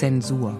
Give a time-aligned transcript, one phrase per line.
[0.00, 0.56] Zensur.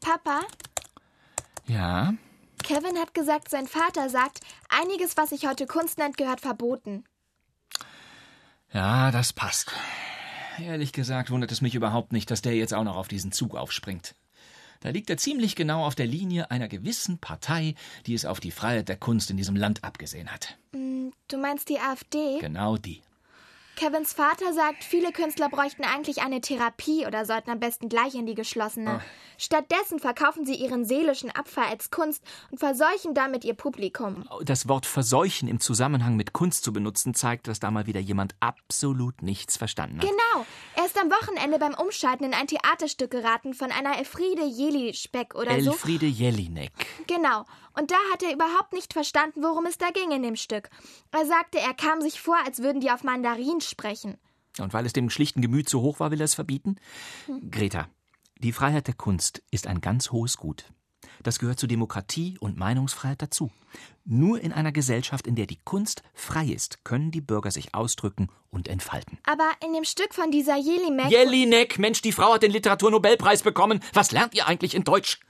[0.00, 0.42] Papa,
[1.66, 2.14] Ja,
[2.62, 7.02] Kevin hat gesagt, sein Vater sagt, einiges, was sich heute Kunst nennt, gehört verboten.
[8.72, 9.72] ja, das passt.
[10.60, 13.56] Ehrlich gesagt wundert es mich überhaupt nicht, dass der jetzt auch noch auf diesen Zug
[13.56, 14.14] aufspringt.
[14.80, 17.74] Da liegt er ziemlich genau auf der Linie einer gewissen Partei,
[18.06, 20.56] die es auf die Freiheit der Kunst in diesem Land abgesehen hat.
[20.72, 22.38] Hm, Du meinst die AfD?
[22.40, 23.02] Genau die.
[23.80, 28.26] Kevins Vater sagt, viele Künstler bräuchten eigentlich eine Therapie oder sollten am besten gleich in
[28.26, 29.00] die geschlossene.
[29.38, 34.28] Stattdessen verkaufen sie ihren seelischen Abfall als Kunst und verseuchen damit ihr Publikum.
[34.42, 38.34] Das Wort verseuchen im Zusammenhang mit Kunst zu benutzen, zeigt, dass da mal wieder jemand
[38.40, 40.06] absolut nichts verstanden hat.
[40.06, 40.44] Genau.
[40.76, 45.58] Er ist am Wochenende beim Umschalten in ein Theaterstück geraten von einer Elfriede Jeli-Speck oder
[45.62, 45.70] so.
[45.70, 46.72] Elfriede Jelinek.
[47.06, 47.46] Genau.
[47.74, 50.68] Und da hat er überhaupt nicht verstanden, worum es da ging in dem Stück.
[51.12, 54.18] Er sagte, er kam sich vor, als würden die auf Mandarin sprechen.
[54.58, 56.76] Und weil es dem schlichten Gemüt zu hoch war, will er es verbieten?
[57.50, 57.88] Greta,
[58.38, 60.64] die Freiheit der Kunst ist ein ganz hohes Gut.
[61.22, 63.50] Das gehört zu Demokratie und Meinungsfreiheit dazu.
[64.04, 68.28] Nur in einer Gesellschaft, in der die Kunst frei ist, können die Bürger sich ausdrücken
[68.50, 69.18] und entfalten.
[69.24, 71.10] Aber in dem Stück von dieser Jelinek...
[71.10, 73.80] Jelinek, Mensch, die Frau hat den Literaturnobelpreis bekommen.
[73.92, 75.20] Was lernt ihr eigentlich in Deutsch?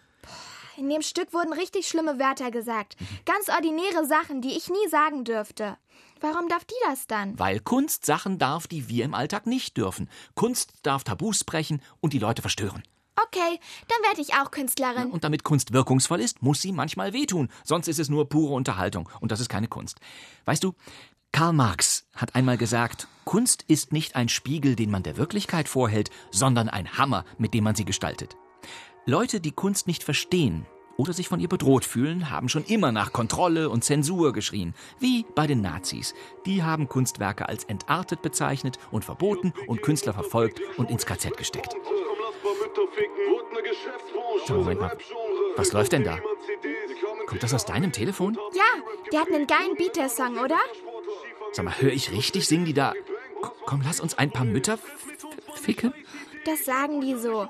[0.76, 2.96] In dem Stück wurden richtig schlimme Wörter gesagt.
[3.26, 5.76] Ganz ordinäre Sachen, die ich nie sagen dürfte.
[6.20, 7.38] Warum darf die das dann?
[7.38, 10.08] Weil Kunst Sachen darf, die wir im Alltag nicht dürfen.
[10.34, 12.82] Kunst darf Tabus brechen und die Leute verstören.
[13.16, 15.10] Okay, dann werde ich auch Künstlerin.
[15.10, 17.48] Und damit Kunst wirkungsvoll ist, muss sie manchmal wehtun.
[17.64, 19.08] Sonst ist es nur pure Unterhaltung.
[19.20, 19.98] Und das ist keine Kunst.
[20.44, 20.74] Weißt du,
[21.32, 26.10] Karl Marx hat einmal gesagt, Kunst ist nicht ein Spiegel, den man der Wirklichkeit vorhält,
[26.30, 28.36] sondern ein Hammer, mit dem man sie gestaltet.
[29.06, 33.12] Leute, die Kunst nicht verstehen oder sich von ihr bedroht fühlen, haben schon immer nach
[33.12, 34.74] Kontrolle und Zensur geschrien.
[34.98, 36.14] Wie bei den Nazis.
[36.44, 41.74] Die haben Kunstwerke als entartet bezeichnet und verboten und Künstler verfolgt und ins KZ gesteckt.
[44.46, 44.98] So, Moment mal.
[45.56, 46.18] Was läuft denn da?
[47.26, 48.36] Kommt das aus deinem Telefon?
[48.52, 48.64] Ja,
[49.12, 50.58] der hat einen geilen Beat, der Song, oder?
[51.52, 52.46] Sag mal, höre ich richtig?
[52.46, 52.92] Singen die da?
[53.64, 54.78] Komm, lass uns ein paar Mütter
[55.54, 55.94] ficken?
[56.44, 57.48] Das sagen die so.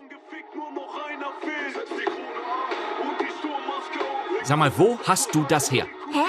[4.51, 5.87] Sag mal, wo hast du das her?
[6.13, 6.25] Hä?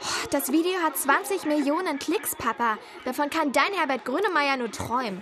[0.00, 2.78] Oh, Das Video hat 20 Millionen Klicks, Papa.
[3.04, 5.20] Davon kann dein Herbert Grönemeyer nur träumen.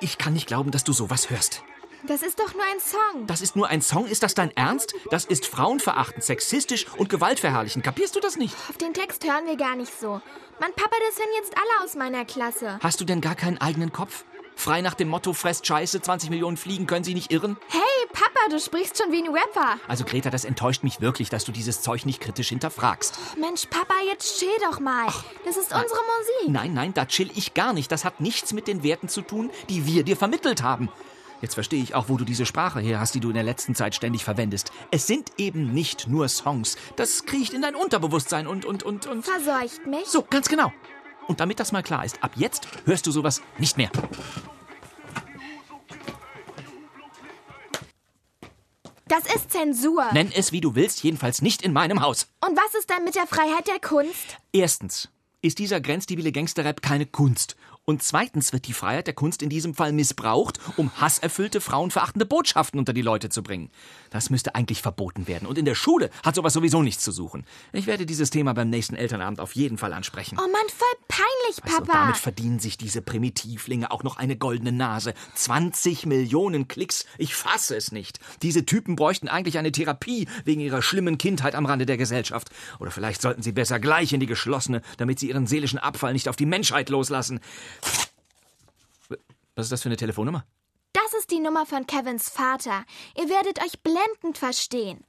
[0.00, 1.62] Ich kann nicht glauben, dass du sowas hörst.
[2.04, 3.26] Das ist doch nur ein Song.
[3.26, 4.06] Das ist nur ein Song?
[4.06, 4.94] Ist das dein Ernst?
[5.10, 7.84] Das ist frauenverachtend, sexistisch und gewaltverherrlichend.
[7.84, 8.56] Kapierst du das nicht?
[8.70, 10.22] Auf den Text hören wir gar nicht so.
[10.58, 12.78] Mann, Papa, das hören jetzt alle aus meiner Klasse.
[12.82, 14.24] Hast du denn gar keinen eigenen Kopf?
[14.54, 17.58] Frei nach dem Motto, fresst Scheiße, 20 Millionen Fliegen können sie nicht irren?
[17.68, 17.82] Hey,
[18.16, 19.78] Papa, du sprichst schon wie ein Rapper.
[19.88, 23.18] Also Greta, das enttäuscht mich wirklich, dass du dieses Zeug nicht kritisch hinterfragst.
[23.38, 25.04] Mensch, Papa, jetzt chill doch mal.
[25.44, 26.48] Das ist unsere Musik.
[26.48, 27.92] Nein, nein, da chill ich gar nicht.
[27.92, 30.88] Das hat nichts mit den Werten zu tun, die wir dir vermittelt haben.
[31.42, 33.74] Jetzt verstehe ich auch, wo du diese Sprache her hast, die du in der letzten
[33.74, 34.72] Zeit ständig verwendest.
[34.90, 36.78] Es sind eben nicht nur Songs.
[36.96, 39.26] Das kriecht in dein Unterbewusstsein und, und, und, und.
[39.26, 40.06] Verseucht mich.
[40.06, 40.72] So, ganz genau.
[41.28, 43.90] Und damit das mal klar ist, ab jetzt hörst du sowas nicht mehr.
[49.08, 50.04] Das ist Zensur.
[50.12, 52.26] Nenn es, wie du willst, jedenfalls nicht in meinem Haus.
[52.44, 54.36] Und was ist dann mit der Freiheit der Kunst?
[54.52, 55.08] Erstens
[55.42, 57.54] ist dieser grenzdebile Gangsterrap keine Kunst.
[57.88, 62.80] Und zweitens wird die Freiheit der Kunst in diesem Fall missbraucht, um hasserfüllte, frauenverachtende Botschaften
[62.80, 63.70] unter die Leute zu bringen.
[64.10, 65.46] Das müsste eigentlich verboten werden.
[65.46, 67.44] Und in der Schule hat sowas sowieso nichts zu suchen.
[67.72, 70.36] Ich werde dieses Thema beim nächsten Elternabend auf jeden Fall ansprechen.
[70.36, 71.92] Oh Mann, voll peinlich, Also, Papa.
[71.92, 75.14] damit verdienen sich diese Primitivlinge auch noch eine goldene Nase.
[75.36, 77.06] 20 Millionen Klicks.
[77.18, 78.18] Ich fasse es nicht.
[78.42, 82.50] Diese Typen bräuchten eigentlich eine Therapie wegen ihrer schlimmen Kindheit am Rande der Gesellschaft.
[82.80, 86.28] Oder vielleicht sollten sie besser gleich in die geschlossene, damit sie ihren seelischen Abfall nicht
[86.28, 87.38] auf die Menschheit loslassen.
[89.54, 90.44] Was ist das für eine Telefonnummer?
[90.92, 92.84] Das ist die Nummer von Kevins Vater.
[93.16, 95.04] Ihr werdet euch blendend verstehen.